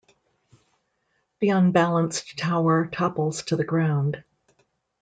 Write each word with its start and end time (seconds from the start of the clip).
The 1.41 1.49
unbalanced 1.49 2.35
tower 2.35 2.87
topples 2.87 3.43
to 3.43 3.55
the 3.55 3.63
ground. 3.63 4.23